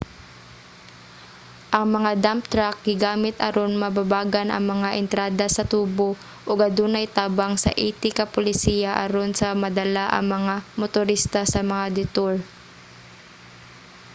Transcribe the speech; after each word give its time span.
ang 1.77 1.87
mga 1.95 2.11
dump 2.23 2.43
truck 2.51 2.75
gigamit 2.87 3.35
aron 3.47 3.73
babagan 3.97 4.49
ang 4.51 4.63
mga 4.73 4.89
entrada 5.01 5.45
sa 5.55 5.63
tubo 5.73 6.09
ug 6.49 6.57
adunay 6.67 7.05
tabang 7.17 7.53
sa 7.63 7.69
80 7.69 8.17
ka 8.17 8.25
pulisya 8.33 8.89
aron 9.05 9.31
sa 9.39 9.47
madala 9.63 10.05
ang 10.09 10.25
mga 10.35 10.55
motorista 10.81 11.41
sa 11.53 11.61
mga 11.71 11.85
detour 11.97 12.35